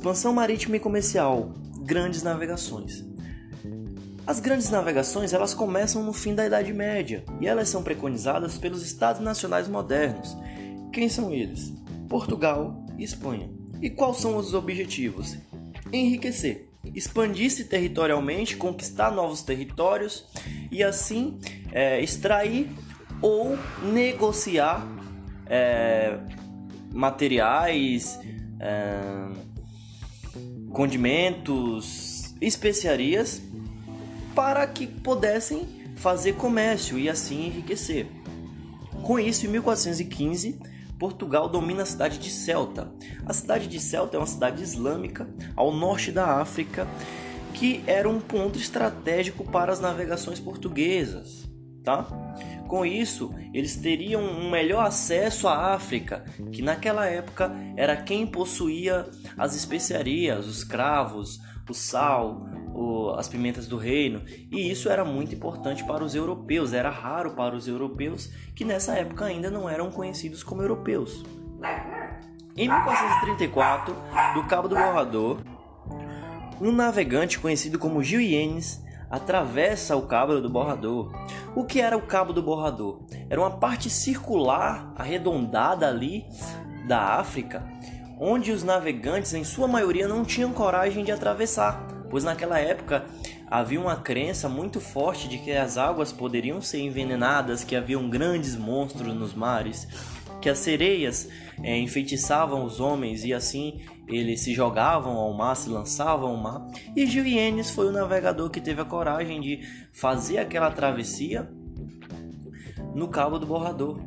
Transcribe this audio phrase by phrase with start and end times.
[0.00, 3.04] Expansão marítima e comercial, grandes navegações.
[4.26, 8.82] As grandes navegações elas começam no fim da Idade Média e elas são preconizadas pelos
[8.82, 10.34] estados nacionais modernos.
[10.90, 11.74] Quem são eles?
[12.08, 13.50] Portugal e Espanha.
[13.82, 15.36] E quais são os objetivos?
[15.92, 20.24] Enriquecer, expandir-se territorialmente, conquistar novos territórios
[20.72, 21.38] e assim
[21.72, 22.70] é, extrair
[23.20, 24.82] ou negociar
[25.46, 26.18] é,
[26.90, 28.18] materiais,
[28.58, 29.49] é,
[30.72, 33.42] condimentos, especiarias
[34.34, 38.06] para que pudessem fazer comércio e assim enriquecer.
[39.02, 40.58] Com isso, em 1415,
[40.98, 42.92] Portugal domina a cidade de Celta.
[43.26, 46.86] A cidade de Celta é uma cidade islâmica ao norte da África
[47.54, 51.48] que era um ponto estratégico para as navegações portuguesas,
[51.82, 52.06] tá?
[52.70, 59.10] Com isso, eles teriam um melhor acesso à África, que naquela época era quem possuía
[59.36, 62.46] as especiarias, os cravos, o sal,
[63.18, 67.56] as pimentas do reino, e isso era muito importante para os europeus, era raro para
[67.56, 71.24] os europeus que nessa época ainda não eram conhecidos como europeus.
[72.56, 73.96] Em 1434,
[74.34, 75.38] do Cabo do Borrador,
[76.60, 81.12] um navegante conhecido como Gil Yenes atravessa o Cabo do Borrador.
[81.54, 83.00] O que era o Cabo do Borrador?
[83.28, 86.24] Era uma parte circular, arredondada ali
[86.86, 87.64] da África,
[88.18, 93.06] onde os navegantes, em sua maioria, não tinham coragem de atravessar pois naquela época
[93.46, 98.56] havia uma crença muito forte de que as águas poderiam ser envenenadas, que haviam grandes
[98.56, 99.88] monstros nos mares,
[100.40, 101.28] que as sereias
[101.62, 106.66] é, enfeitiçavam os homens e assim eles se jogavam ao mar, se lançavam ao mar.
[106.96, 109.60] E Gilienes foi o navegador que teve a coragem de
[109.92, 111.48] fazer aquela travessia
[112.94, 114.00] no Cabo do Borrador.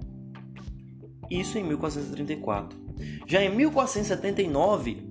[1.29, 2.77] Isso em 1434.
[3.25, 5.09] Já em 1479,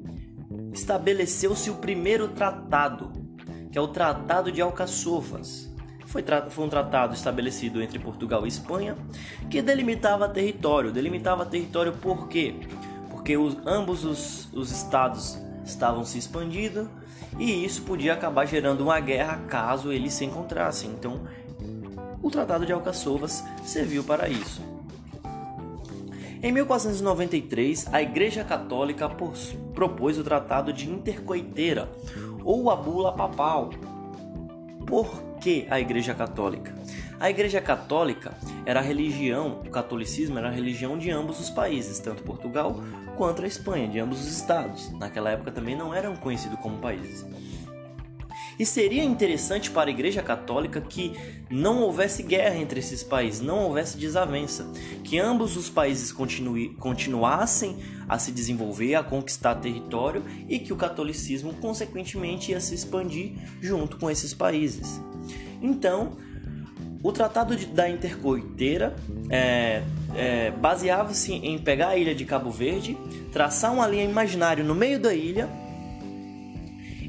[0.72, 3.12] estabeleceu-se o primeiro tratado,
[3.70, 5.71] que é o Tratado de Alcaçovas.
[6.12, 8.98] Foi, foi, um tratado estabelecido entre Portugal e Espanha
[9.50, 10.92] que delimitava território.
[10.92, 12.54] Delimitava território por quê?
[13.08, 16.90] Porque os, ambos os, os estados estavam se expandindo
[17.38, 20.90] e isso podia acabar gerando uma guerra caso eles se encontrassem.
[20.90, 21.22] Então,
[22.22, 24.60] o Tratado de Alcaçovas serviu para isso.
[26.42, 31.90] Em 1493, a Igreja Católica propôs o Tratado de Intercoiteira,
[32.44, 33.70] ou a Bula Papal.
[34.84, 36.72] Por que a Igreja Católica?
[37.18, 38.32] A Igreja Católica
[38.64, 42.80] era a religião, o catolicismo era a religião de ambos os países, tanto Portugal
[43.16, 44.92] quanto a Espanha, de ambos os estados.
[44.92, 47.26] Naquela época também não eram conhecidos como países.
[48.58, 51.12] E seria interessante para a Igreja Católica que
[51.50, 54.70] não houvesse guerra entre esses países, não houvesse desavença,
[55.02, 56.12] que ambos os países
[56.78, 63.32] continuassem a se desenvolver, a conquistar território e que o catolicismo, consequentemente, ia se expandir
[63.60, 65.00] junto com esses países.
[65.62, 66.16] Então,
[67.02, 68.94] o Tratado de, da Intercoiteira
[69.30, 69.82] é,
[70.14, 72.96] é, baseava-se em pegar a ilha de Cabo Verde,
[73.32, 75.48] traçar uma linha imaginária no meio da ilha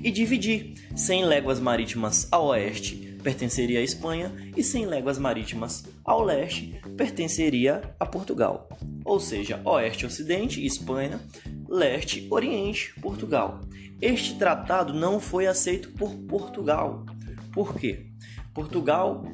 [0.03, 6.21] e dividir 100 léguas marítimas ao oeste pertenceria à Espanha e 100 léguas marítimas ao
[6.21, 8.69] leste pertenceria a Portugal.
[9.05, 11.19] Ou seja, oeste-ocidente, Espanha,
[11.67, 13.61] leste-oriente, Portugal.
[14.01, 17.05] Este tratado não foi aceito por Portugal.
[17.53, 18.12] Por quê?
[18.53, 19.25] Portugal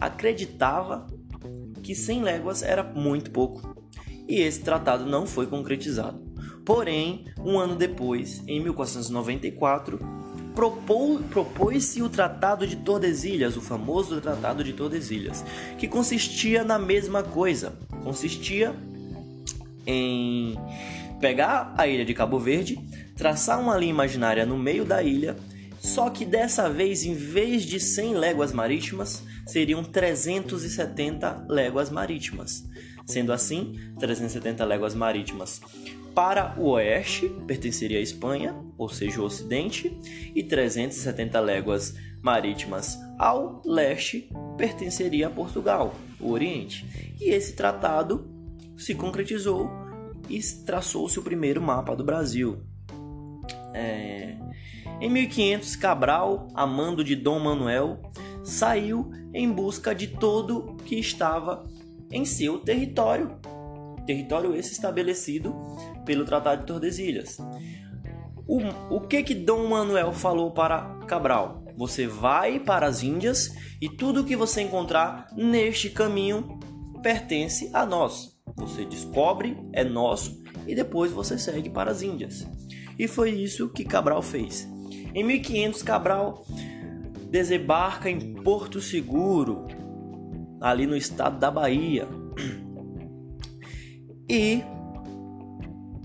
[0.00, 1.06] acreditava
[1.82, 3.76] que 100 léguas era muito pouco
[4.28, 6.22] e esse tratado não foi concretizado.
[6.64, 9.98] Porém, um ano depois, em 1494,
[10.54, 15.44] propôs-se o Tratado de Tordesilhas, o famoso Tratado de Tordesilhas,
[15.76, 17.78] que consistia na mesma coisa.
[18.04, 18.74] Consistia
[19.86, 20.56] em
[21.20, 22.78] pegar a ilha de Cabo Verde,
[23.16, 25.36] traçar uma linha imaginária no meio da ilha,
[25.82, 32.62] só que dessa vez, em vez de 100 léguas marítimas, seriam 370 léguas marítimas.
[33.04, 35.60] Sendo assim, 370 léguas marítimas
[36.14, 39.98] para o oeste, pertenceria à Espanha, ou seja, o ocidente,
[40.32, 46.86] e 370 léguas marítimas ao leste pertenceria a Portugal, o oriente.
[47.20, 48.30] E esse tratado
[48.76, 49.68] se concretizou
[50.30, 52.62] e traçou-se o primeiro mapa do Brasil.
[53.74, 54.36] É...
[55.00, 58.00] Em 1500, Cabral, a mando de Dom Manuel,
[58.44, 61.66] saiu em busca de todo que estava
[62.10, 63.40] em seu território
[64.06, 65.54] território esse estabelecido
[66.04, 67.38] pelo Tratado de Tordesilhas.
[68.46, 68.60] O,
[68.96, 71.64] o que que Dom Manuel falou para Cabral?
[71.76, 76.58] Você vai para as Índias e tudo que você encontrar neste caminho
[77.02, 78.36] pertence a nós.
[78.56, 82.46] Você descobre, é nosso e depois você segue para as Índias.
[83.02, 84.68] E foi isso que Cabral fez.
[85.12, 86.46] Em 1500, Cabral
[87.28, 89.66] desembarca em Porto Seguro,
[90.60, 92.06] ali no estado da Bahia.
[94.30, 94.62] E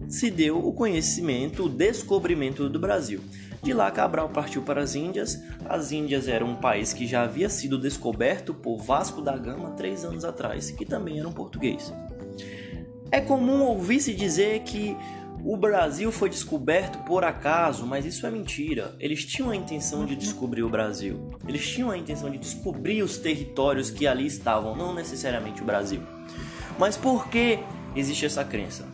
[0.09, 3.21] se deu o conhecimento, o descobrimento do Brasil.
[3.61, 5.39] De lá, Cabral partiu para as Índias.
[5.65, 10.03] As Índias era um país que já havia sido descoberto por Vasco da Gama três
[10.03, 11.93] anos atrás, que também era um português.
[13.11, 14.97] É comum ouvir-se dizer que
[15.49, 18.93] o Brasil foi descoberto por acaso, mas isso é mentira.
[18.99, 21.31] Eles tinham a intenção de descobrir o Brasil.
[21.47, 26.01] Eles tinham a intenção de descobrir os territórios que ali estavam, não necessariamente o Brasil.
[26.77, 27.59] Mas por que
[27.95, 28.89] existe essa crença?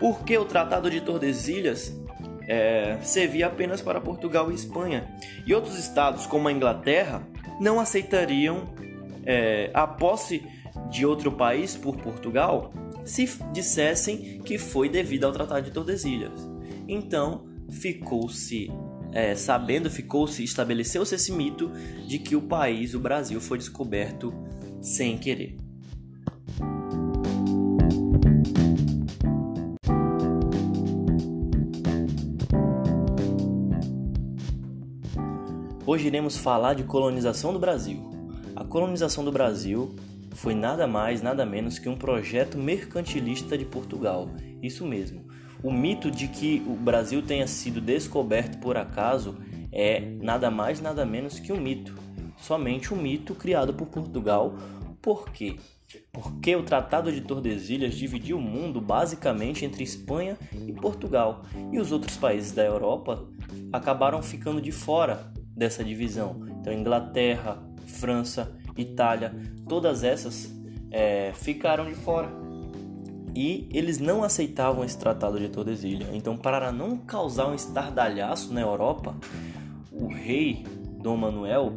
[0.00, 1.94] Porque o Tratado de Tordesilhas
[2.48, 5.06] é, servia apenas para Portugal e Espanha.
[5.46, 7.22] E outros estados, como a Inglaterra,
[7.60, 8.72] não aceitariam
[9.26, 10.42] é, a posse
[10.88, 12.72] de outro país por Portugal
[13.08, 16.46] se dissessem que foi devido ao Tratado de Tordesilhas.
[16.86, 18.70] Então, ficou-se
[19.12, 21.72] é, sabendo, ficou-se, estabeleceu-se esse mito
[22.06, 24.32] de que o país, o Brasil, foi descoberto
[24.82, 25.56] sem querer.
[35.86, 38.10] Hoje iremos falar de colonização do Brasil.
[38.54, 39.96] A colonização do Brasil
[40.38, 44.30] foi nada mais, nada menos que um projeto mercantilista de Portugal.
[44.62, 45.26] Isso mesmo.
[45.64, 49.36] O mito de que o Brasil tenha sido descoberto por acaso
[49.72, 51.92] é nada mais, nada menos que um mito.
[52.36, 54.54] Somente um mito criado por Portugal.
[55.02, 55.56] Por quê?
[56.12, 61.42] Porque o Tratado de Tordesilhas dividiu o mundo basicamente entre Espanha e Portugal,
[61.72, 63.26] e os outros países da Europa
[63.72, 66.46] acabaram ficando de fora dessa divisão.
[66.60, 69.34] Então, Inglaterra, França, Itália,
[69.68, 70.52] todas essas
[70.90, 72.28] é, ficaram de fora.
[73.34, 76.08] E eles não aceitavam esse tratado de Tordesilhas.
[76.12, 79.14] Então, para não causar um estardalhaço na Europa,
[79.92, 80.64] o rei
[81.00, 81.72] Dom Manuel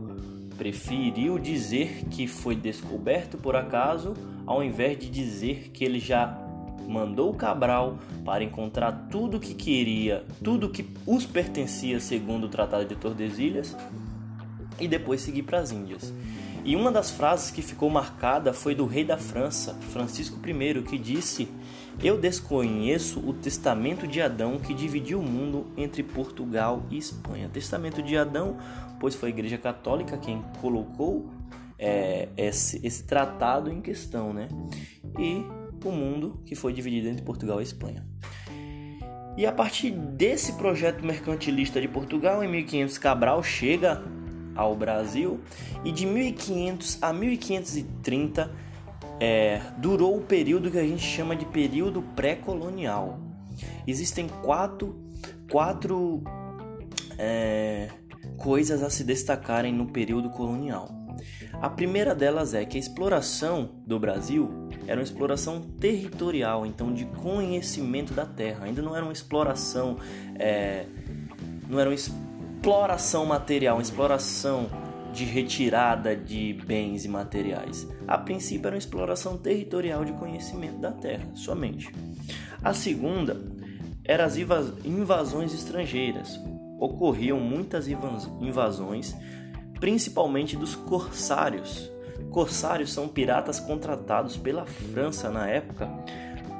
[0.57, 4.13] preferiu dizer que foi descoberto por acaso,
[4.45, 6.37] ao invés de dizer que ele já
[6.87, 12.95] mandou Cabral para encontrar tudo que queria, tudo que os pertencia segundo o Tratado de
[12.95, 13.75] Tordesilhas
[14.79, 16.13] e depois seguir para as Índias.
[16.63, 20.97] E uma das frases que ficou marcada foi do rei da França, Francisco I, que
[20.97, 21.47] disse:
[22.03, 27.49] Eu desconheço o testamento de Adão que dividiu o mundo entre Portugal e Espanha.
[27.49, 28.57] Testamento de Adão,
[28.99, 31.31] pois foi a Igreja Católica quem colocou
[31.79, 34.47] é, esse, esse tratado em questão, né?
[35.17, 35.43] E
[35.83, 38.05] o mundo que foi dividido entre Portugal e Espanha.
[39.35, 44.03] E a partir desse projeto mercantilista de Portugal, em 1500, Cabral chega
[44.55, 45.39] ao Brasil
[45.83, 48.51] e de 1500 a 1530
[49.19, 53.19] é, durou o período que a gente chama de período pré-colonial.
[53.85, 54.99] Existem quatro,
[55.49, 56.23] quatro
[57.17, 57.89] é,
[58.37, 60.89] coisas a se destacarem no período colonial.
[61.61, 64.49] A primeira delas é que a exploração do Brasil
[64.87, 68.65] era uma exploração territorial, então de conhecimento da terra.
[68.65, 69.97] Ainda não era uma exploração,
[70.39, 70.85] é,
[71.69, 71.95] não era uma
[72.61, 74.69] exploração material, uma exploração
[75.11, 77.87] de retirada de bens e materiais.
[78.07, 81.91] A princípio era uma exploração territorial de conhecimento da terra, somente.
[82.63, 83.41] A segunda
[84.05, 86.39] eram as invasões estrangeiras.
[86.79, 89.15] Ocorriam muitas invasões,
[89.79, 91.91] principalmente dos corsários.
[92.29, 95.89] Corsários são piratas contratados pela França na época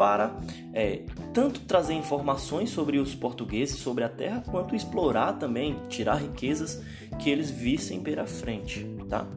[0.01, 0.35] para
[0.73, 6.81] é, tanto trazer informações sobre os portugueses, sobre a terra, quanto explorar também, tirar riquezas
[7.19, 9.27] que eles vissem pela frente, tá?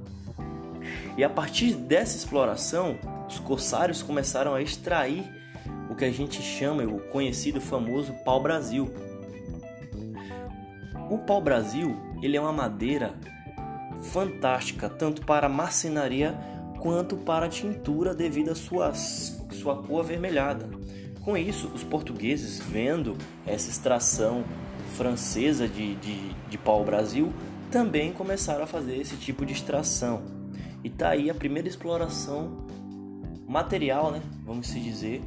[1.19, 2.97] E a partir dessa exploração,
[3.29, 5.31] os corsários começaram a extrair
[5.91, 8.91] o que a gente chama, o conhecido famoso pau-brasil.
[11.11, 13.13] O pau-brasil, ele é uma madeira
[14.01, 16.35] fantástica, tanto para marcenaria
[16.85, 20.69] quanto para tintura devido à suas sua cor avermelhada.
[21.23, 24.45] Com isso, os portugueses, vendo essa extração
[24.95, 27.33] francesa de, de, de pau-brasil,
[27.71, 30.25] também começaram a fazer esse tipo de extração.
[30.85, 32.67] E tá aí a primeira exploração
[33.49, 34.21] material, né?
[34.45, 35.23] Vamos se dizer,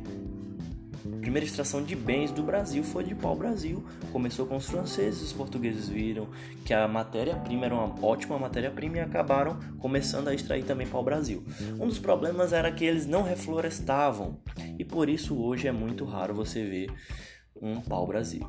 [1.20, 3.86] primeira extração de bens do Brasil foi de pau-brasil.
[4.12, 6.28] Começou com os franceses, os portugueses viram
[6.66, 11.44] que a matéria-prima era uma ótima matéria-prima e acabaram começando a extrair também pau-brasil.
[11.80, 14.40] Um dos problemas era que eles não reflorestavam
[14.78, 16.90] e por isso hoje é muito raro você ver
[17.62, 18.48] um pau-brasil.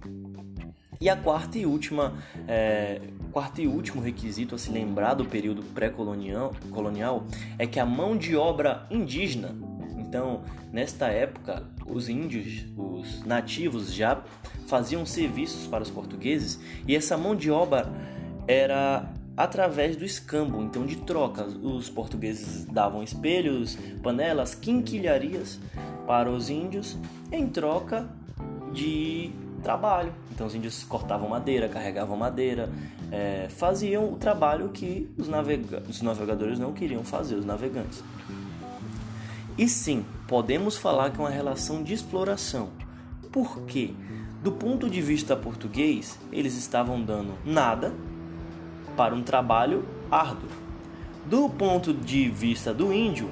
[1.00, 2.14] E a quarta e última,
[2.48, 3.00] é,
[3.30, 7.24] quarto e último requisito a se lembrar do período pré-colonial colonial
[7.56, 9.56] é que a mão de obra indígena
[10.08, 10.40] Então,
[10.72, 14.22] nesta época, os índios, os nativos já
[14.66, 17.92] faziam serviços para os portugueses e essa mão de obra
[18.46, 21.44] era através do escambo, então de troca.
[21.44, 25.60] Os portugueses davam espelhos, panelas, quinquilharias
[26.06, 26.96] para os índios
[27.30, 28.08] em troca
[28.72, 29.30] de
[29.62, 30.12] trabalho.
[30.32, 32.70] Então os índios cortavam madeira, carregavam madeira,
[33.12, 38.02] é, faziam o trabalho que os, navega os navegadores não queriam fazer, os navegantes.
[39.58, 42.68] E sim, podemos falar que é uma relação de exploração.
[43.32, 43.90] Por quê?
[44.40, 47.92] Do ponto de vista português, eles estavam dando nada
[48.96, 50.48] para um trabalho árduo.
[51.26, 53.28] Do ponto de vista do índio,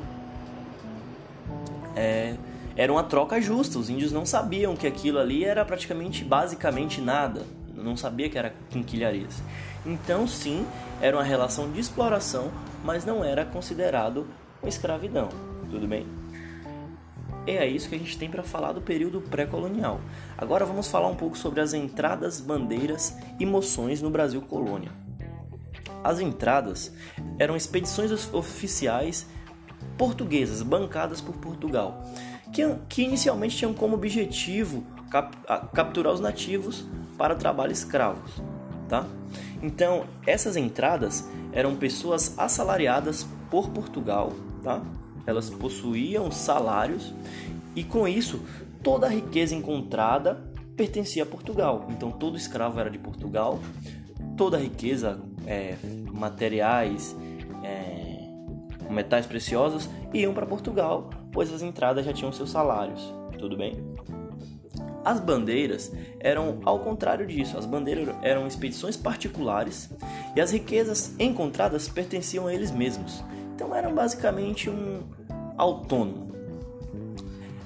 [1.94, 2.34] é,
[2.74, 3.78] era uma troca justa.
[3.78, 7.46] Os índios não sabiam que aquilo ali era praticamente, basicamente nada.
[7.72, 9.40] Não sabia que era quinquilharias.
[9.86, 10.66] Então, sim,
[11.00, 12.50] era uma relação de exploração,
[12.84, 14.26] mas não era considerado
[14.60, 15.28] uma escravidão.
[15.70, 16.06] Tudo bem?
[17.46, 20.00] É isso que a gente tem para falar do período pré-colonial.
[20.36, 24.90] Agora vamos falar um pouco sobre as entradas, bandeiras e moções no Brasil colônia.
[26.02, 26.92] As entradas
[27.38, 29.28] eram expedições oficiais
[29.96, 32.04] portuguesas bancadas por Portugal,
[32.52, 35.36] que, que inicialmente tinham como objetivo cap,
[35.72, 36.84] capturar os nativos
[37.16, 38.42] para trabalho escravos,
[38.88, 39.06] tá?
[39.62, 44.32] Então, essas entradas eram pessoas assalariadas por Portugal,
[44.62, 44.82] tá?
[45.26, 47.12] Elas possuíam salários
[47.74, 48.40] e com isso
[48.82, 50.42] toda a riqueza encontrada
[50.76, 51.86] pertencia a Portugal.
[51.90, 53.58] Então todo escravo era de Portugal,
[54.36, 55.76] toda a riqueza, é,
[56.12, 57.16] materiais,
[57.62, 58.28] é,
[58.90, 63.12] metais preciosos iam para Portugal, pois as entradas já tinham seus salários.
[63.38, 63.74] Tudo bem?
[65.04, 67.56] As bandeiras eram ao contrário disso.
[67.56, 69.88] As bandeiras eram expedições particulares
[70.34, 73.22] e as riquezas encontradas pertenciam a eles mesmos.
[73.56, 75.02] Então eram basicamente um
[75.56, 76.30] autônomo.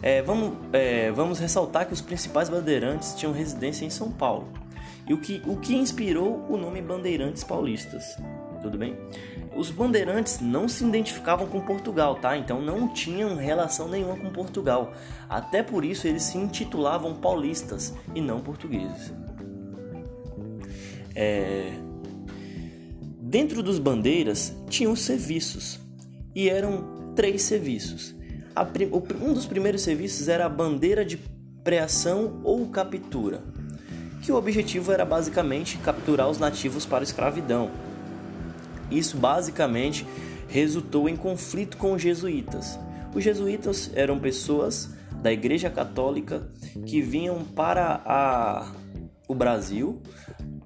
[0.01, 4.47] É, vamos, é, vamos ressaltar que os principais bandeirantes tinham residência em São Paulo.
[5.07, 8.17] E o que, o que inspirou o nome Bandeirantes Paulistas.
[8.63, 8.97] Tudo bem?
[9.57, 12.37] Os bandeirantes não se identificavam com Portugal, tá?
[12.37, 14.93] Então não tinham relação nenhuma com Portugal.
[15.29, 19.13] Até por isso eles se intitulavam paulistas e não portugueses.
[21.17, 21.90] É...
[23.31, 25.79] Dentro dos bandeiras tinham serviços
[26.35, 28.13] e eram três serviços.
[29.23, 31.17] Um dos primeiros serviços era a bandeira de
[31.63, 33.45] preação ou captura,
[34.21, 37.71] que o objetivo era basicamente capturar os nativos para a escravidão.
[38.91, 40.05] Isso basicamente
[40.49, 42.81] resultou em conflito com os jesuítas.
[43.15, 44.91] Os jesuítas eram pessoas
[45.23, 46.51] da Igreja Católica
[46.85, 48.73] que vinham para a,
[49.29, 50.03] o Brasil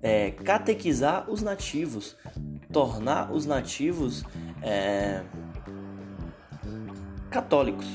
[0.05, 2.15] é, catequizar os nativos,
[2.75, 4.25] tornar os nativos
[4.61, 5.23] é,
[7.31, 7.87] católicos,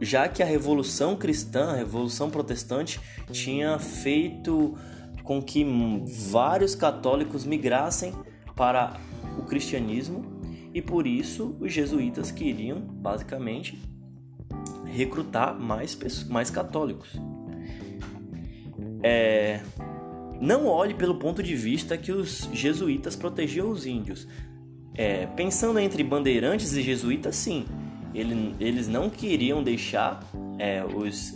[0.00, 4.76] já que a Revolução Cristã, a Revolução Protestante, tinha feito
[5.22, 5.64] com que
[6.30, 8.12] vários católicos migrassem
[8.56, 8.96] para
[9.38, 10.24] o cristianismo
[10.74, 13.80] e por isso os jesuítas queriam, basicamente,
[14.86, 15.96] recrutar mais,
[16.28, 17.16] mais católicos.
[19.02, 19.60] É,
[20.40, 24.26] não olhe pelo ponto de vista que os jesuítas protegiam os índios.
[24.94, 27.64] É, pensando entre bandeirantes e jesuítas, sim,
[28.14, 30.20] ele, eles não queriam deixar
[30.58, 31.34] é, os,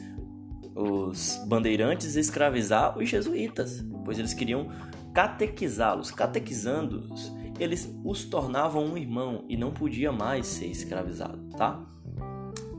[0.75, 4.69] os bandeirantes escravizar os jesuítas, pois eles queriam
[5.15, 6.11] catequizá-los.
[6.11, 11.81] Catequizando-os, eles os tornavam um irmão e não podia mais ser escravizado, tá?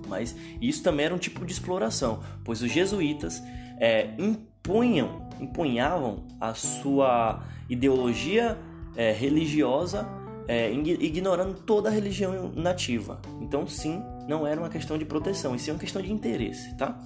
[0.08, 3.42] Mas isso também era um tipo de exploração, pois os jesuítas
[3.80, 8.58] é, impunham, empunhavam a sua ideologia
[8.96, 10.08] é, religiosa,
[10.48, 13.22] é, ignorando toda a religião nativa.
[13.42, 16.98] Então, sim, não era uma questão de proteção, isso é uma questão de interesse, tá?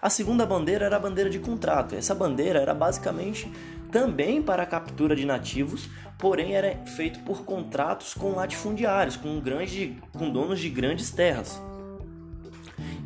[0.00, 1.94] A segunda bandeira era a bandeira de contrato.
[1.94, 3.50] Essa bandeira era basicamente
[3.90, 5.88] também para a captura de nativos,
[6.18, 11.58] porém era feito por contratos com latifundiários, com, grande, com donos de grandes terras.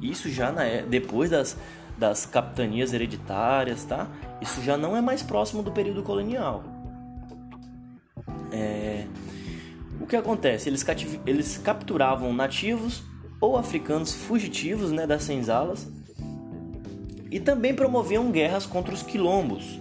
[0.03, 1.57] Isso já na, é, depois das
[1.99, 4.07] das capitanias hereditárias, tá?
[4.41, 6.63] Isso já não é mais próximo do período colonial.
[8.53, 9.05] É...
[10.01, 10.69] O que acontece?
[10.69, 11.21] Eles, cativ...
[11.27, 13.03] Eles capturavam nativos
[13.41, 15.91] ou africanos fugitivos né, das senzalas
[17.31, 19.79] e também promoviam guerras contra os quilombos.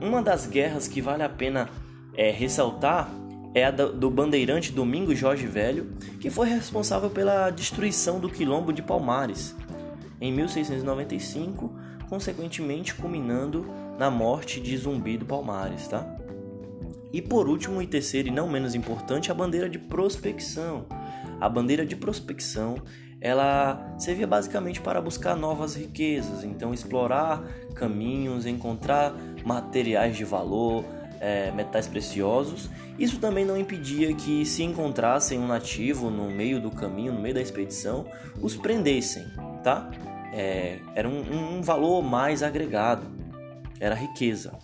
[0.00, 1.68] Uma das guerras que vale a pena
[2.14, 3.08] é, ressaltar
[3.54, 8.82] é a do bandeirante Domingo Jorge Velho, que foi responsável pela destruição do quilombo de
[8.82, 9.54] Palmares
[10.22, 11.74] em 1695,
[12.08, 13.66] consequentemente culminando
[13.98, 16.16] na morte de Zumbi do Palmares, tá?
[17.12, 20.86] E por último e terceiro e não menos importante, a bandeira de prospecção.
[21.40, 22.76] a bandeira de prospecção
[23.20, 27.42] ela servia basicamente para buscar novas riquezas, então explorar
[27.74, 29.14] caminhos, encontrar
[29.44, 30.84] materiais de valor,
[31.20, 32.68] é, metais preciosos.
[32.98, 37.34] Isso também não impedia que, se encontrassem um nativo no meio do caminho, no meio
[37.34, 38.06] da expedição,
[38.40, 39.24] os prendessem,
[39.62, 39.88] tá?
[40.32, 43.06] É, era um, um valor mais agregado,
[43.78, 44.58] era riqueza,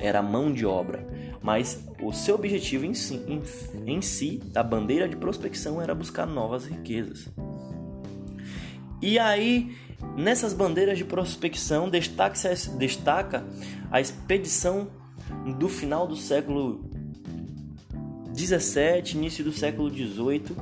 [0.00, 1.06] era mão de obra.
[1.40, 3.42] Mas o seu objetivo em si, em,
[3.86, 7.28] em si, da bandeira de prospecção, era buscar novas riquezas.
[9.02, 9.76] E aí,
[10.16, 13.44] nessas bandeiras de prospecção, destaca,
[13.90, 14.88] a expedição
[15.58, 16.88] do final do século
[18.32, 20.56] 17, início do século 18,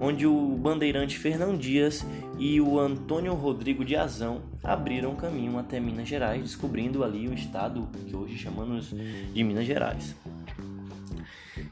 [0.00, 2.04] onde o bandeirante Fernão Dias
[2.38, 7.88] e o Antônio Rodrigo de Azão abriram caminho até Minas Gerais, descobrindo ali o estado
[8.06, 8.94] que hoje chamamos
[9.32, 10.14] de Minas Gerais.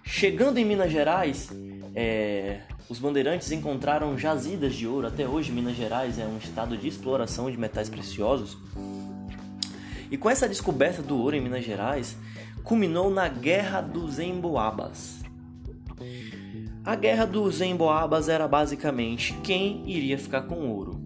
[0.05, 1.51] Chegando em Minas Gerais,
[1.95, 5.07] é, os bandeirantes encontraram jazidas de ouro.
[5.07, 8.57] Até hoje, Minas Gerais é um estado de exploração de metais preciosos.
[10.11, 12.17] E com essa descoberta do ouro em Minas Gerais,
[12.63, 15.23] culminou na Guerra dos Emboabas.
[16.85, 21.01] A Guerra dos Emboabas era basicamente quem iria ficar com ouro: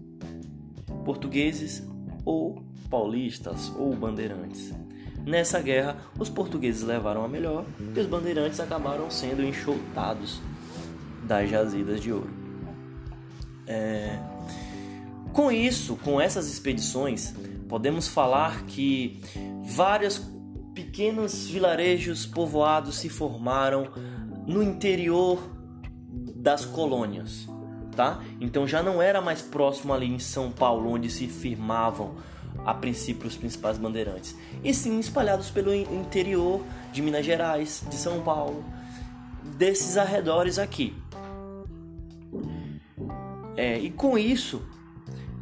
[1.05, 1.87] portugueses
[2.25, 4.73] ou paulistas ou bandeirantes.
[5.23, 7.63] Nessa guerra, os portugueses levaram a melhor
[7.95, 10.41] e os bandeirantes acabaram sendo enxotados
[11.23, 12.31] das jazidas de ouro.
[13.67, 14.17] É...
[15.31, 17.35] Com isso, com essas expedições,
[17.69, 19.21] podemos falar que
[19.63, 20.25] vários
[20.73, 23.89] pequenos vilarejos povoados se formaram
[24.47, 25.56] no interior
[26.37, 27.47] das colônias,
[27.95, 28.21] tá?
[28.39, 32.15] Então já não era mais próximo ali em São Paulo onde se firmavam
[32.65, 38.21] a princípio os principais bandeirantes, e sim espalhados pelo interior de Minas Gerais, de São
[38.21, 38.63] Paulo,
[39.57, 40.95] desses arredores aqui.
[43.55, 44.61] É, e com isso,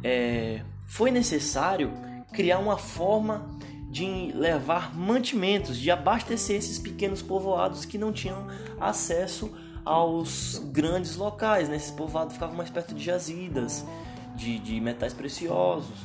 [0.02, 1.92] é, foi necessário
[2.32, 3.56] criar uma forma
[3.90, 8.46] de levar mantimentos, de abastecer esses pequenos povoados que não tinham
[8.80, 9.50] acesso
[9.86, 11.68] aos grandes locais.
[11.68, 11.76] Né?
[11.76, 13.86] Esses povoados ficavam mais perto de jazidas,
[14.34, 15.96] de, de metais preciosos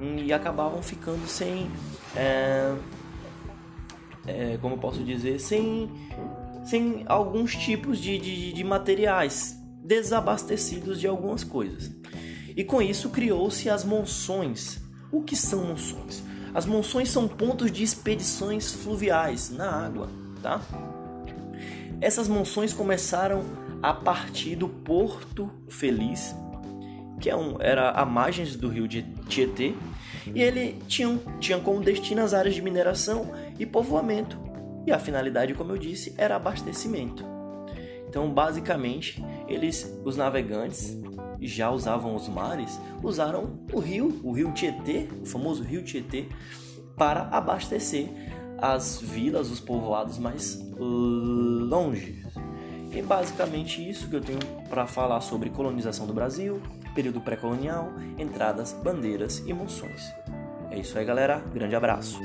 [0.00, 1.70] e acabavam ficando sem,
[2.16, 2.74] é,
[4.26, 5.90] é, como eu posso dizer, sem,
[6.64, 11.92] sem alguns tipos de, de, de materiais desabastecidos de algumas coisas.
[12.56, 14.80] E com isso criou-se as monções.
[15.12, 16.22] O que são monções?
[16.54, 20.08] As monções são pontos de expedições fluviais na água,
[20.40, 20.60] tá?
[22.04, 23.42] Essas monções começaram
[23.82, 26.36] a partir do Porto Feliz,
[27.18, 29.72] que é um, era a margens do rio de Tietê,
[30.26, 34.38] e ele tinha, tinha como destino as áreas de mineração e povoamento.
[34.86, 37.24] E a finalidade, como eu disse, era abastecimento.
[38.06, 40.94] Então, basicamente, eles, os navegantes,
[41.40, 46.26] já usavam os mares, usaram o rio, o rio Tietê, o famoso rio Tietê,
[46.98, 48.10] para abastecer
[48.58, 52.24] as vilas, os povoados mais longe.
[52.92, 56.62] E basicamente isso que eu tenho para falar sobre colonização do Brasil,
[56.94, 60.12] período pré-colonial, entradas, bandeiras e monções.
[60.70, 61.38] É isso aí, galera.
[61.52, 62.20] Grande abraço.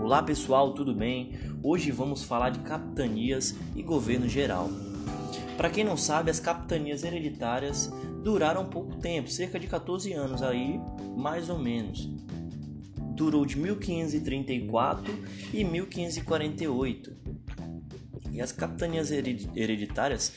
[0.00, 1.32] Olá pessoal, tudo bem?
[1.62, 4.70] Hoje vamos falar de capitanias e governo geral.
[5.56, 7.92] Para quem não sabe, as capitanias hereditárias
[8.24, 10.80] duraram pouco tempo, cerca de 14 anos aí,
[11.14, 12.08] mais ou menos.
[13.14, 15.14] Durou de 1534
[15.52, 17.12] e 1548.
[18.32, 20.32] E as capitanias hereditárias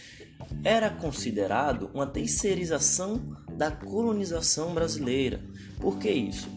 [0.64, 5.42] era considerado uma terceirização da colonização brasileira.
[5.80, 6.48] Por que isso?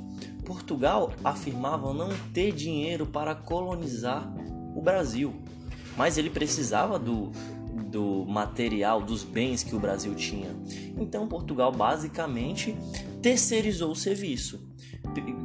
[0.44, 4.30] Portugal afirmava não ter dinheiro para colonizar
[4.74, 5.40] o Brasil,
[5.96, 7.30] mas ele precisava do,
[7.90, 10.50] do material, dos bens que o Brasil tinha.
[10.98, 12.76] Então Portugal basicamente
[13.20, 14.60] terceirizou o serviço.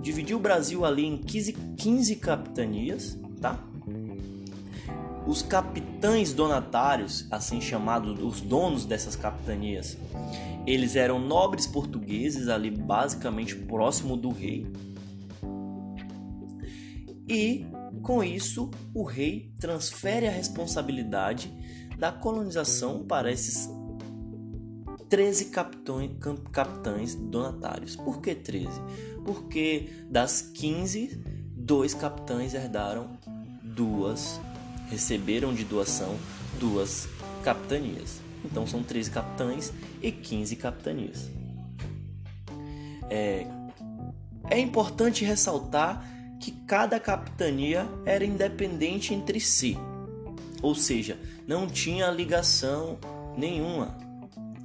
[0.01, 3.59] Dividiu o Brasil ali em 15, 15 capitanias, tá?
[5.25, 9.97] Os capitães donatários, assim chamados os donos dessas capitanias,
[10.67, 14.67] eles eram nobres portugueses ali basicamente próximo do rei,
[17.27, 17.65] e,
[18.03, 21.51] com isso, o rei transfere a responsabilidade
[21.97, 23.69] da colonização para esses
[25.09, 26.11] 13 capitões,
[26.51, 27.95] capitães donatários.
[27.95, 28.69] Por que 13?
[29.23, 31.21] Porque das 15,
[31.55, 33.17] dois capitães herdaram
[33.63, 34.39] duas,
[34.89, 36.15] receberam de doação
[36.59, 37.07] duas
[37.43, 38.19] capitanias.
[38.43, 41.29] Então são 13 capitães e 15 capitanias.
[43.09, 43.47] É,
[44.49, 46.05] é importante ressaltar
[46.39, 49.77] que cada capitania era independente entre si,
[50.65, 52.97] ou seja, não tinha ligação
[53.37, 53.95] nenhuma.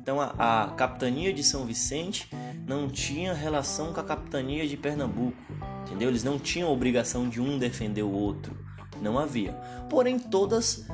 [0.00, 2.30] Então a, a capitania de São Vicente
[2.66, 5.36] não tinha relação com a capitania de Pernambuco,
[5.82, 6.08] entendeu?
[6.08, 8.56] Eles não tinham obrigação de um defender o outro,
[9.02, 9.52] não havia.
[9.90, 10.86] Porém, todas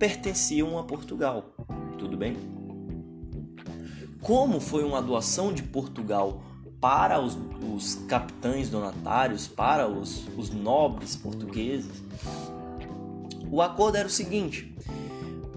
[0.00, 1.54] pertenciam a Portugal,
[1.96, 2.36] tudo bem?
[4.20, 6.42] Como foi uma doação de Portugal
[6.80, 7.38] para os,
[7.72, 12.02] os capitães donatários, para os, os nobres portugueses,
[13.50, 14.74] o acordo era o seguinte: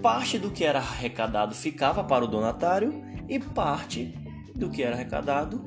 [0.02, 4.14] parte do que era arrecadado ficava para o donatário e parte
[4.56, 5.64] do que era arrecadado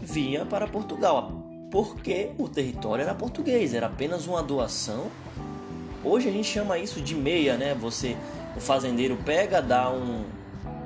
[0.00, 5.06] vinha para Portugal, porque o território era português, era apenas uma doação.
[6.02, 7.74] Hoje a gente chama isso de meia, né?
[7.74, 8.16] Você,
[8.56, 10.24] o fazendeiro pega, dá um,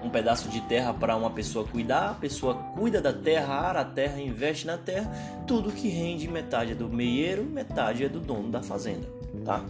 [0.03, 3.85] um pedaço de terra para uma pessoa cuidar, a pessoa cuida da terra, ara a
[3.85, 5.11] terra, investe na terra,
[5.47, 9.09] tudo que rende metade é do meieiro, metade é do dono da fazenda,
[9.45, 9.65] tá?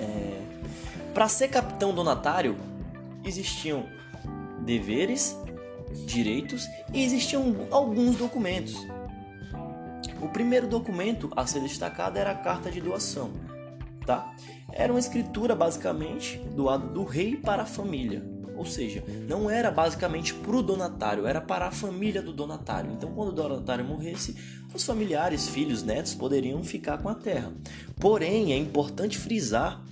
[0.00, 0.42] É...
[1.14, 2.56] Para ser capitão donatário,
[3.24, 3.86] existiam
[4.64, 5.36] deveres,
[6.04, 8.76] direitos e existiam alguns documentos.
[10.20, 13.30] O primeiro documento a ser destacado era a carta de doação,
[14.04, 14.34] tá?
[14.72, 18.22] Era uma escritura basicamente doada do rei para a família.
[18.56, 22.90] Ou seja, não era basicamente para o donatário, era para a família do donatário.
[22.92, 24.34] Então, quando o donatário morresse,
[24.76, 27.52] os familiares, filhos, netos poderiam ficar com a terra.
[27.98, 29.82] Porém, é importante frisar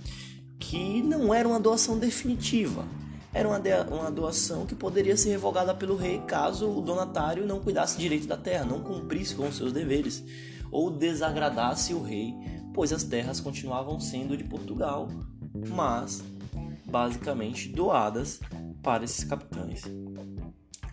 [0.59, 2.85] que não era uma doação definitiva.
[3.33, 3.59] Era uma,
[3.91, 8.37] uma doação que poderia ser revogada pelo rei caso o donatário não cuidasse direito da
[8.37, 10.23] terra, não cumprisse com os seus deveres
[10.71, 12.33] ou desagradasse o rei,
[12.73, 15.09] pois as terras continuavam sendo de Portugal,
[15.69, 16.23] mas
[16.85, 18.39] basicamente doadas
[18.81, 19.83] para esses capitães.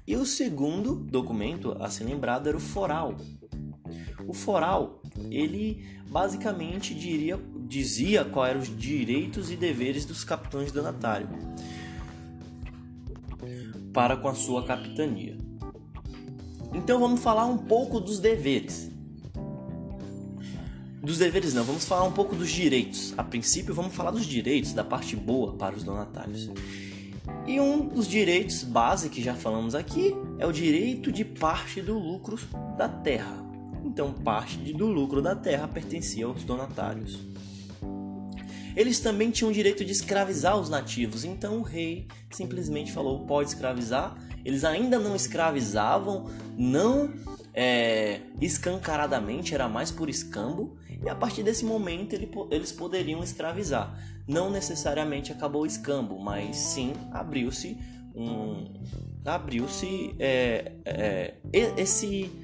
[0.06, 3.14] E o segundo documento a ser lembrado era o foral.
[4.26, 11.28] O foral, ele basicamente diria, dizia quais eram os direitos e deveres dos capitães donatário
[13.92, 15.36] para com a sua capitania.
[16.72, 18.90] Então vamos falar um pouco dos deveres.
[21.02, 23.12] Dos deveres não, vamos falar um pouco dos direitos.
[23.18, 26.48] A princípio vamos falar dos direitos, da parte boa para os donatários.
[27.46, 31.98] E um dos direitos base que já falamos aqui é o direito de parte do
[31.98, 32.38] lucro
[32.78, 33.41] da terra.
[33.92, 37.20] Então, parte do lucro da terra pertencia aos donatários.
[38.74, 43.50] Eles também tinham o direito de escravizar os nativos, então o rei simplesmente falou: pode
[43.50, 44.16] escravizar.
[44.42, 47.12] Eles ainda não escravizavam, não
[47.52, 53.94] é, escancaradamente, era mais por escambo, e a partir desse momento ele, eles poderiam escravizar.
[54.26, 57.76] Não necessariamente acabou o escambo, mas sim abriu-se
[58.14, 58.72] um.
[59.22, 61.34] abriu-se é, é,
[61.76, 62.41] esse.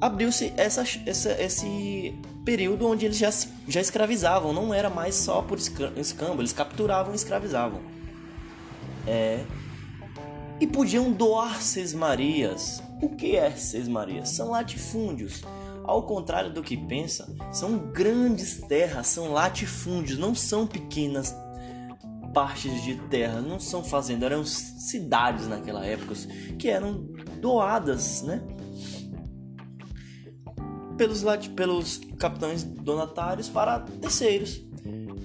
[0.00, 3.30] Abriu-se essa, essa, esse período onde eles já,
[3.66, 7.80] já escravizavam, não era mais só por escambo, eles capturavam e escravizavam.
[9.06, 9.44] É,
[10.60, 12.82] e podiam doar sesmarias.
[13.02, 14.30] O que é sesmarias?
[14.30, 15.42] São latifúndios
[15.86, 21.34] ao contrário do que pensa, são grandes terras, são latifúndios, não são pequenas
[22.34, 26.14] partes de terra, não são fazendas, eram cidades naquela época
[26.58, 27.06] que eram
[27.40, 28.42] doadas, né?
[30.96, 34.62] Pelos, pelos capitães donatários para terceiros.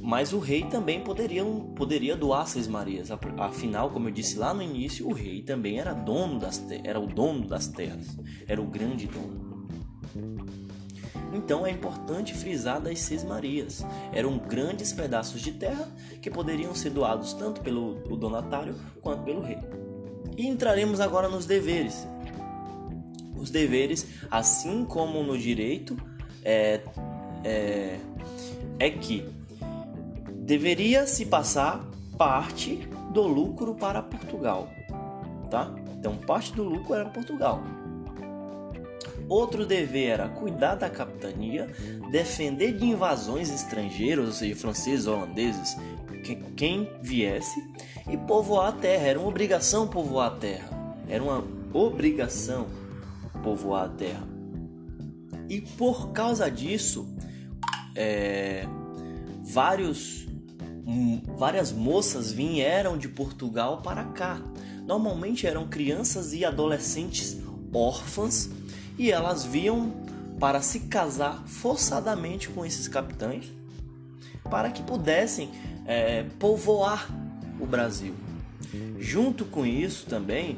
[0.02, 3.10] Mas o rei também poderia, poderia doar seis marias.
[3.38, 7.06] Afinal, como eu disse lá no início, o rei também era dono das era o
[7.06, 9.42] dono das terras, era o grande dono.
[11.34, 13.86] Então é importante frisar das Seis Marias.
[14.12, 15.88] Eram grandes pedaços de terra
[16.22, 19.58] que poderiam ser doados tanto pelo donatário quanto pelo rei.
[20.38, 22.08] E entraremos agora nos deveres.
[23.42, 25.98] Os deveres, assim como no direito,
[26.44, 26.82] é,
[27.44, 27.98] é,
[28.80, 29.28] é que
[30.30, 31.84] deveria se passar
[32.18, 34.70] parte do lucro para Portugal,
[35.50, 35.74] tá?
[35.98, 37.64] Então parte do lucro era Portugal.
[39.28, 41.68] Outro dever era cuidar da capitania,
[42.12, 45.78] defender de invasões estrangeiras, ou seja, franceses, holandeses,
[46.56, 47.64] quem viesse,
[48.10, 49.08] e povoar a terra.
[49.08, 50.70] Era uma obrigação povoar a terra.
[51.08, 52.68] Era uma obrigação
[53.42, 54.28] povoar a terra.
[55.50, 57.14] E por causa disso,
[57.96, 58.66] é,
[59.44, 60.28] vários,
[60.88, 64.42] hum, várias moças vieram de Portugal para cá.
[64.86, 67.38] Normalmente eram crianças e adolescentes
[67.74, 68.50] órfãs
[68.98, 69.92] e elas viam
[70.40, 73.52] para se casar forçadamente com esses capitães
[74.50, 75.50] para que pudessem
[75.86, 77.10] é, povoar
[77.60, 78.14] o Brasil.
[79.00, 80.58] Junto com isso também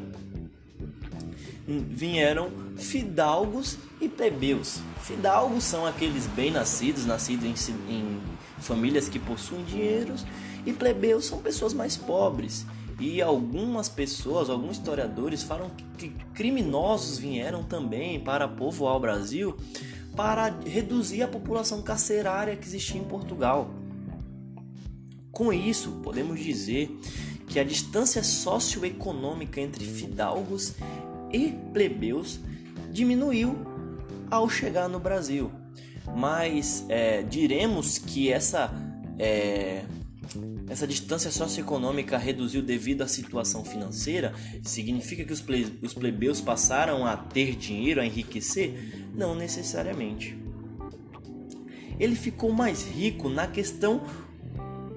[1.68, 4.80] vieram fidalgos e plebeus.
[5.02, 8.22] Fidalgos são aqueles bem-nascidos, nascidos em, em
[8.60, 10.26] famílias que possuem dinheiros,
[10.66, 12.66] e plebeus são pessoas mais pobres.
[13.00, 19.58] E algumas pessoas, alguns historiadores falam que criminosos vieram também para povoar o Brasil
[20.16, 23.70] para reduzir a população carcerária que existia em Portugal.
[25.32, 26.96] Com isso, podemos dizer
[27.48, 30.76] que a distância socioeconômica entre fidalgos
[31.34, 32.40] e plebeus
[32.92, 33.58] diminuiu
[34.30, 35.52] ao chegar no Brasil.
[36.16, 38.72] Mas é, diremos que essa,
[39.18, 39.84] é,
[40.70, 44.34] essa distância socioeconômica reduziu devido à situação financeira?
[44.62, 45.44] Significa que os,
[45.82, 49.10] os plebeus passaram a ter dinheiro, a enriquecer?
[49.16, 50.38] Não necessariamente.
[52.00, 54.02] Ele ficou mais rico na questão,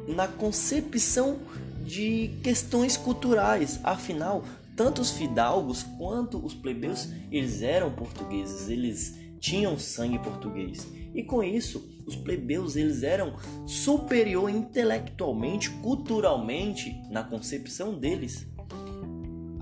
[0.08, 1.38] na concepção
[1.84, 3.78] de questões culturais.
[3.84, 4.44] Afinal,
[4.76, 10.86] tanto os fidalgos quanto os plebeus, eles eram portugueses, eles tinham sangue português.
[11.14, 13.36] E com isso, os plebeus eles eram
[13.66, 18.46] superior intelectualmente, culturalmente, na concepção deles,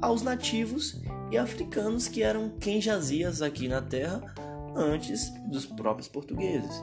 [0.03, 1.01] aos nativos
[1.31, 4.35] e africanos que eram quem jazia aqui na terra
[4.75, 6.83] antes dos próprios portugueses.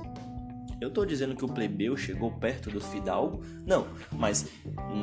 [0.82, 3.44] Eu estou dizendo que o plebeu chegou perto do fidalgo?
[3.64, 4.48] Não, mas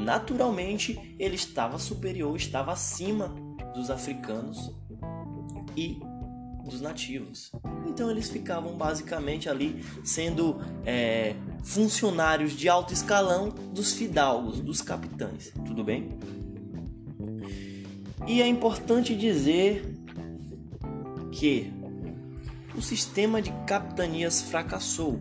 [0.04, 3.28] naturalmente ele estava superior, estava acima
[3.72, 4.74] dos africanos
[5.76, 6.00] e
[6.64, 7.52] dos nativos.
[7.86, 15.52] Então eles ficavam basicamente ali sendo é, funcionários de alto escalão dos fidalgos, dos capitães.
[15.64, 16.18] Tudo bem?
[18.26, 19.96] E é importante dizer
[21.30, 21.72] que
[22.76, 25.20] o sistema de capitanias fracassou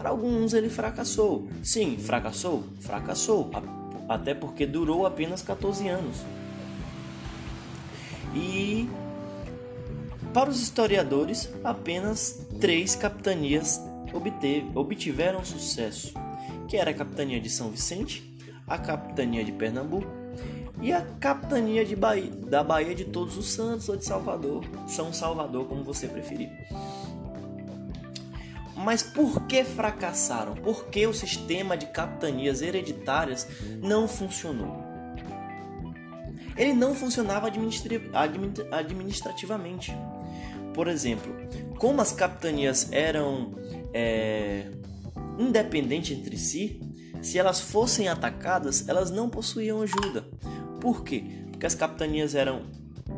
[0.00, 1.46] para alguns ele fracassou.
[1.62, 2.64] Sim, fracassou?
[2.80, 3.50] Fracassou.
[4.08, 6.16] Até porque durou apenas 14 anos.
[8.34, 8.88] E
[10.32, 13.78] para os historiadores, apenas três capitanias
[14.14, 16.14] obteve, obtiveram sucesso,
[16.66, 18.24] que era a capitania de São Vicente,
[18.66, 20.08] a capitania de Pernambuco
[20.80, 25.12] e a capitania de Bahia, da Bahia de Todos os Santos ou de Salvador, São
[25.12, 26.48] Salvador, como você preferir.
[28.82, 30.54] Mas por que fracassaram?
[30.54, 33.46] Por que o sistema de capitanias hereditárias
[33.82, 34.82] não funcionou?
[36.56, 37.48] Ele não funcionava
[38.72, 39.94] administrativamente.
[40.72, 41.30] Por exemplo,
[41.78, 43.54] como as capitanias eram
[43.92, 44.70] é,
[45.38, 46.80] independentes entre si,
[47.20, 50.24] se elas fossem atacadas, elas não possuíam ajuda.
[50.80, 51.24] Por quê?
[51.50, 52.62] Porque as capitanias eram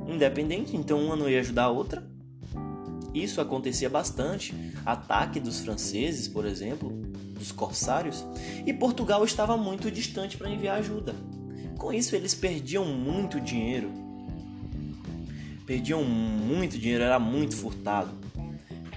[0.09, 2.05] independentes, então uma não ia ajudar a outra,
[3.15, 6.91] isso acontecia bastante, ataque dos franceses, por exemplo,
[7.39, 8.25] dos corsários,
[8.67, 11.15] e Portugal estava muito distante para enviar ajuda.
[11.77, 13.91] Com isso, eles perdiam muito dinheiro.
[15.67, 18.11] Perdiam muito dinheiro, era muito furtado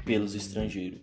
[0.03, 0.99] pelos estrangeiros.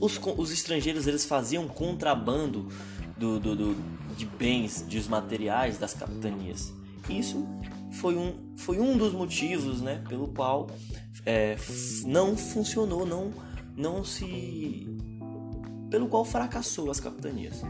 [0.00, 2.68] Os, os estrangeiros eles faziam contrabando
[3.16, 3.76] do, do, do,
[4.16, 6.72] de bens, dos materiais das capitanias.
[7.08, 7.46] Isso
[7.92, 10.68] foi um, foi um dos motivos né, pelo qual
[11.28, 11.58] é,
[12.06, 13.30] não funcionou, não,
[13.76, 14.88] não se.
[15.90, 17.62] pelo qual fracassou as capitanias.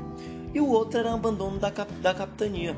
[0.54, 2.76] E o outro era o abandono da, cap, da capitania.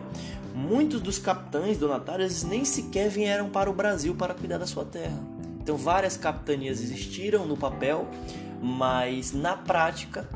[0.55, 5.21] Muitos dos capitães donatários nem sequer vieram para o Brasil para cuidar da sua terra.
[5.61, 8.09] Então, várias capitanias existiram no papel,
[8.63, 10.27] mas na prática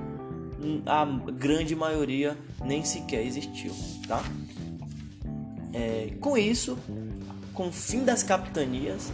[0.84, 3.74] a grande maioria nem sequer existiu,
[4.06, 4.22] tá?
[5.72, 6.78] É, com isso,
[7.54, 9.10] com o fim das capitanias,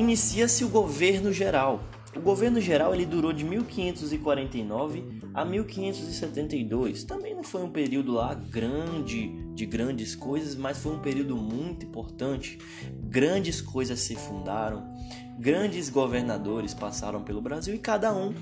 [0.00, 1.84] inicia-se o governo geral.
[2.16, 7.04] O governo geral ele durou de 1549 a 1572.
[7.04, 11.86] Também não foi um período lá grande de grandes coisas, mas foi um período muito
[11.86, 12.58] importante.
[13.04, 14.92] Grandes coisas se fundaram,
[15.38, 18.34] grandes governadores passaram pelo Brasil e cada um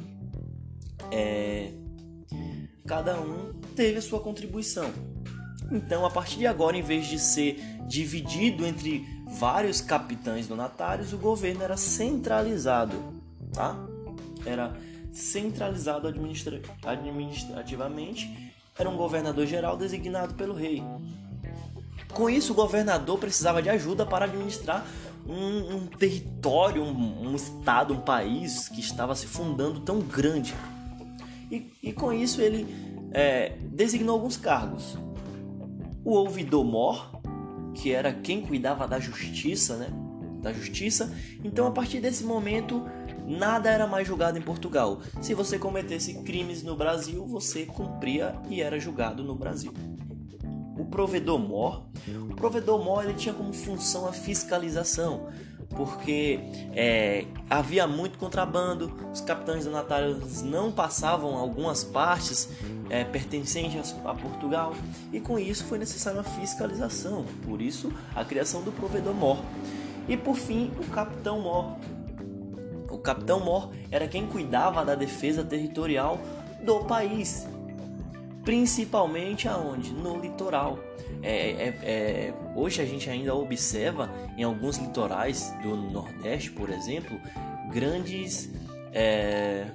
[1.11, 1.73] é,
[2.87, 4.91] cada um teve a sua contribuição.
[5.71, 11.19] Então, a partir de agora, em vez de ser dividido entre vários capitães donatários, o
[11.19, 12.97] governo era centralizado,
[13.53, 13.77] tá?
[14.45, 14.75] Era
[15.13, 20.83] centralizado administra administrativamente, era um governador geral designado pelo rei.
[22.13, 24.87] Com isso, o governador precisava de ajuda para administrar
[25.27, 30.55] um, um território, um, um, estado, um país que estava se fundando tão grande.
[31.51, 32.67] E, e com isso ele
[33.13, 34.97] é, designou alguns cargos
[36.09, 37.18] o ouvidor mor,
[37.75, 39.89] que era quem cuidava da justiça, né?
[40.41, 41.13] Da justiça.
[41.45, 42.85] Então, a partir desse momento,
[43.27, 45.01] nada era mais julgado em Portugal.
[45.21, 49.73] Se você cometesse crimes no Brasil, você cumpria e era julgado no Brasil.
[50.79, 51.87] O provedor mor.
[52.31, 55.29] O provedor mor ele tinha como função a fiscalização,
[55.71, 56.41] porque
[56.75, 62.49] é, havia muito contrabando, os capitães donatários não passavam algumas partes
[62.91, 64.75] é, pertencentes a Portugal
[65.13, 69.39] e com isso foi necessária uma fiscalização, por isso a criação do provedor mor.
[70.09, 71.77] E por fim, o capitão mor.
[72.91, 76.19] O capitão mor era quem cuidava da defesa territorial
[76.65, 77.47] do país,
[78.43, 79.93] principalmente aonde?
[79.93, 80.79] No litoral.
[81.23, 87.21] É, é, é, hoje a gente ainda observa em alguns litorais do Nordeste, por exemplo,
[87.71, 88.51] grandes
[88.93, 89.67] é,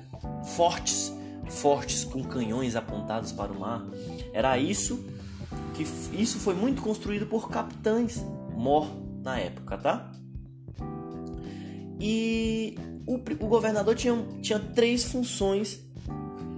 [0.56, 1.14] fortes,
[1.50, 3.86] fortes com canhões apontados para o mar.
[4.32, 5.06] Era isso
[5.74, 5.84] que
[6.22, 8.24] isso foi muito construído por capitães
[8.56, 8.88] mor
[9.24, 10.12] na época, tá?
[12.00, 15.80] E o, o governador tinha, tinha três funções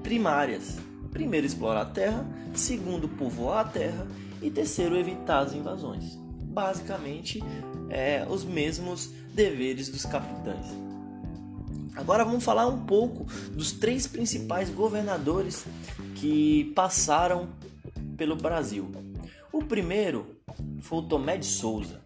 [0.04, 0.78] primárias.
[1.12, 2.26] Primeiro, explorar a terra.
[2.54, 4.08] Segundo, povoar a terra.
[4.46, 6.20] E terceiro, evitar as invasões.
[6.44, 7.42] Basicamente,
[7.90, 10.68] é, os mesmos deveres dos capitães.
[11.96, 15.66] Agora vamos falar um pouco dos três principais governadores
[16.14, 17.50] que passaram
[18.16, 18.92] pelo Brasil.
[19.52, 20.38] O primeiro
[20.80, 22.02] foi o Tomé de Souza.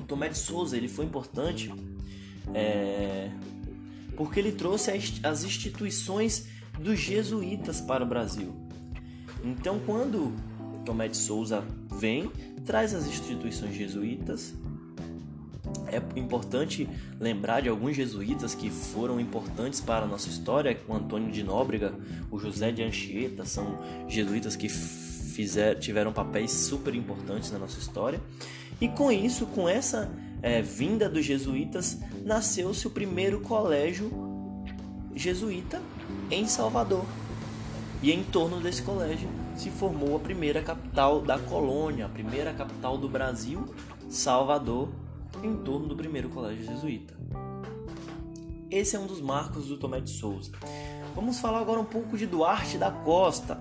[0.00, 1.70] O Tomé de Souza ele foi importante
[2.54, 3.30] é,
[4.16, 4.90] porque ele trouxe
[5.22, 8.54] as instituições dos jesuítas para o Brasil.
[9.44, 10.32] Então, quando
[10.84, 12.30] Tomé de Souza vem,
[12.64, 14.54] traz as instituições jesuítas.
[15.86, 21.30] É importante lembrar de alguns jesuítas que foram importantes para a nossa história, o Antônio
[21.30, 21.94] de Nóbrega,
[22.30, 28.20] o José de Anchieta, são jesuítas que fizeram, tiveram papéis super importantes na nossa história.
[28.80, 30.10] E com isso, com essa
[30.42, 34.10] é, vinda dos jesuítas, nasceu-se o primeiro colégio
[35.14, 35.80] jesuíta
[36.30, 37.04] em Salvador.
[38.02, 42.98] E em torno desse colégio se formou a primeira capital da colônia, a primeira capital
[42.98, 43.64] do Brasil,
[44.08, 44.88] Salvador,
[45.42, 47.14] em torno do primeiro colégio jesuíta.
[48.70, 50.50] Esse é um dos marcos do Tomé de Souza.
[51.14, 53.60] Vamos falar agora um pouco de Duarte da Costa.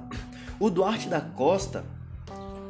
[0.60, 1.86] O Duarte da Costa,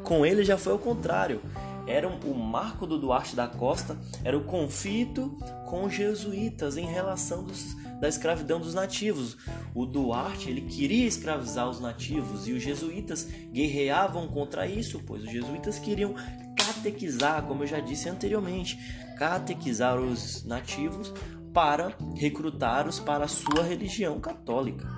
[0.02, 1.40] com ele já foi o contrário
[1.86, 7.44] era o marco do Duarte da Costa era o conflito com os jesuítas em relação
[7.44, 9.36] dos, da escravidão dos nativos.
[9.74, 15.30] O Duarte ele queria escravizar os nativos e os jesuítas guerreavam contra isso, pois os
[15.30, 16.14] jesuítas queriam
[16.56, 18.78] catequizar, como eu já disse anteriormente,
[19.18, 21.12] catequizar os nativos
[21.52, 24.88] para recrutá-los para a sua religião católica.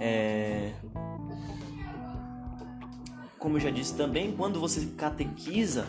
[0.00, 0.72] É,
[3.46, 5.86] como eu já disse também, quando você catequiza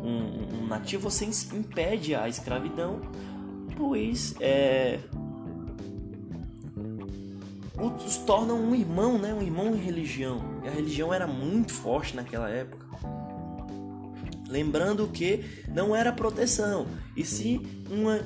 [0.00, 3.00] um, um nativo, você impede a escravidão,
[3.76, 5.00] pois é,
[8.06, 9.34] os tornam um irmão, né?
[9.34, 10.40] um irmão em religião.
[10.62, 12.86] E a religião era muito forte naquela época.
[14.48, 18.20] Lembrando que não era proteção, e sim uma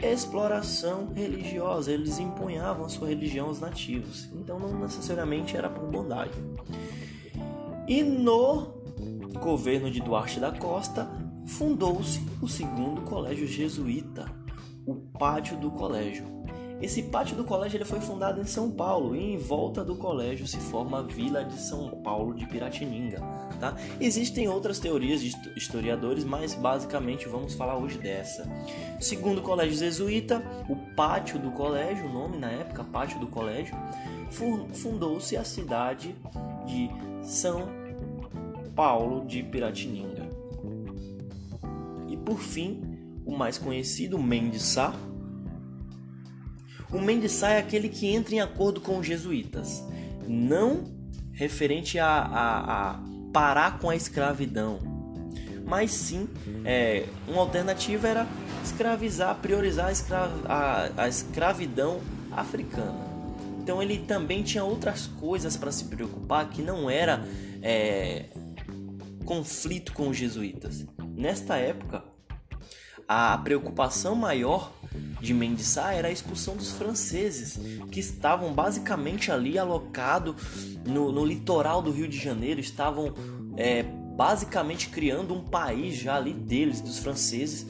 [0.00, 1.90] exploração religiosa.
[1.90, 4.28] Eles empunhavam a sua religião aos nativos.
[4.32, 6.30] Então não necessariamente era por bondade.
[7.86, 8.82] E no
[9.40, 11.10] governo de Duarte da Costa
[11.46, 14.26] fundou-se o segundo colégio jesuíta,
[14.86, 16.42] o Pátio do Colégio.
[16.82, 20.48] Esse pátio do colégio ele foi fundado em São Paulo e em volta do colégio
[20.48, 23.20] se forma a Vila de São Paulo de Piratininga.
[23.60, 23.76] Tá?
[24.00, 28.50] Existem outras teorias de historiadores, mas basicamente vamos falar hoje dessa.
[28.98, 33.76] Segundo o colégio jesuíta, o pátio do colégio, o nome na época, pátio do colégio,
[34.72, 36.16] fundou-se a cidade
[36.66, 36.90] de
[37.22, 37.68] São
[38.74, 40.28] Paulo de Piratininga.
[42.08, 42.80] E por fim,
[43.24, 44.76] o mais conhecido, Mendes.
[46.92, 49.82] O Mendes Sá é aquele que entra em acordo com os jesuítas,
[50.28, 50.84] não
[51.32, 53.00] referente a, a, a
[53.32, 54.78] parar com a escravidão,
[55.64, 56.28] mas sim
[56.64, 58.26] é, uma alternativa era
[58.62, 63.11] escravizar, priorizar a, escra a, a escravidão africana.
[63.62, 67.24] Então ele também tinha outras coisas para se preocupar que não era
[67.62, 68.26] é,
[69.24, 70.84] conflito com os jesuítas.
[71.14, 72.02] Nesta época,
[73.06, 74.72] a preocupação maior
[75.20, 77.56] de Mendes era a expulsão dos franceses,
[77.92, 80.34] que estavam basicamente ali alocados
[80.84, 83.14] no, no litoral do Rio de Janeiro, estavam
[83.56, 83.84] é,
[84.16, 87.64] basicamente criando um país já ali deles, dos franceses.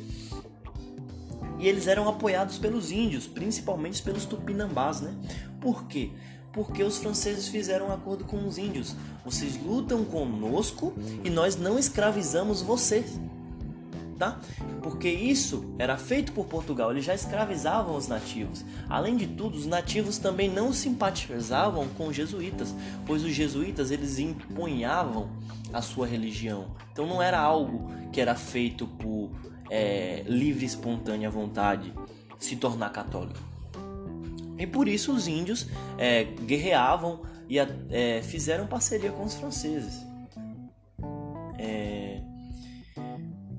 [1.62, 5.14] E eles eram apoiados pelos índios, principalmente pelos tupinambás, né?
[5.60, 6.10] Por quê?
[6.52, 8.96] Porque os franceses fizeram um acordo com os índios.
[9.24, 10.92] Vocês lutam conosco
[11.22, 13.18] e nós não escravizamos vocês.
[14.18, 14.40] tá?
[14.82, 18.64] Porque isso era feito por Portugal, eles já escravizavam os nativos.
[18.88, 22.74] Além de tudo, os nativos também não simpatizavam com os jesuítas,
[23.06, 25.30] pois os jesuítas eles empunhavam
[25.72, 26.66] a sua religião.
[26.92, 29.30] Então não era algo que era feito por
[29.72, 31.94] é, livre espontânea vontade
[32.38, 33.40] se tornar católico.
[34.58, 35.66] E por isso os índios
[35.96, 40.04] é, guerreavam e é, fizeram parceria com os franceses.
[41.58, 42.20] É...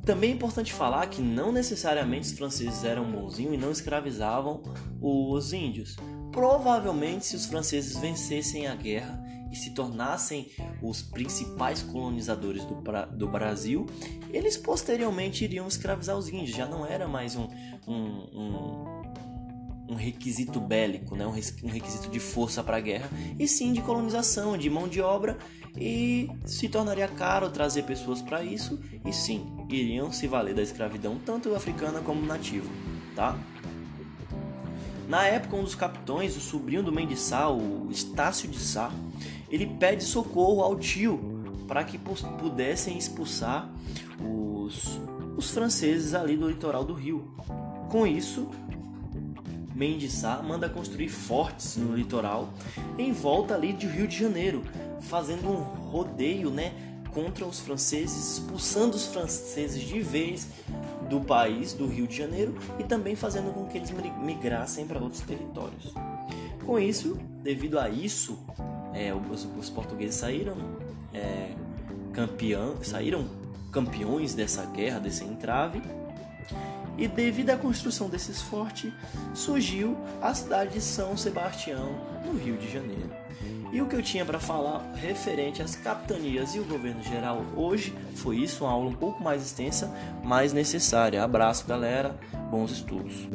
[0.06, 4.62] Também é importante falar que não necessariamente os franceses eram bonzinhos e não escravizavam
[5.02, 5.96] os índios.
[6.32, 9.24] Provavelmente, se os franceses vencessem a guerra
[9.54, 10.50] e se tornassem
[10.82, 12.82] os principais colonizadores do,
[13.16, 13.86] do Brasil,
[14.32, 16.58] eles posteriormente iriam escravizar os índios.
[16.58, 17.48] Já não era mais um,
[17.88, 17.94] um,
[18.34, 19.04] um
[19.88, 21.28] um requisito bélico, né?
[21.28, 25.38] um requisito de força para a guerra, e sim de colonização, de mão de obra,
[25.78, 31.20] e se tornaria caro trazer pessoas para isso, e sim, iriam se valer da escravidão,
[31.24, 32.68] tanto africana como nativa.
[33.14, 33.38] Tá?
[35.08, 38.92] Na época, um dos capitões, o sobrinho do Mendiçá, o Estácio de Sá,
[39.54, 41.20] ele pede socorro ao tio
[41.68, 43.72] para que pudessem expulsar
[44.20, 45.00] os,
[45.38, 47.32] os franceses ali do litoral do rio.
[47.88, 48.50] Com isso,
[49.76, 52.50] Mendiçá manda construir fortes no litoral
[52.98, 54.64] em volta ali do Rio de Janeiro,
[55.02, 56.74] fazendo um rodeio, né,
[57.14, 60.48] contra os franceses, expulsando os franceses de vez
[61.08, 65.22] do país, do Rio de Janeiro, e também fazendo com que eles migrassem para outros
[65.22, 65.94] territórios.
[66.66, 68.40] Com isso, devido a isso,
[68.94, 70.56] é, os, os, portugueses saíram
[71.14, 71.52] é,
[72.14, 73.26] campeão, saíram
[73.72, 75.82] campeões dessa guerra, desse entrave,
[76.98, 78.94] e devido à construção desses fortes,
[79.34, 81.90] surgiu a cidade de São Sebastião,
[82.26, 83.10] no Rio de Janeiro.
[83.72, 87.94] E o que eu tinha para falar referente às capitanias e o governo geral hoje
[88.16, 89.92] foi isso, uma aula um pouco mais extensa,
[90.24, 91.24] mas necessária.
[91.24, 92.16] Abraço, galera,
[92.52, 93.28] bons estudos.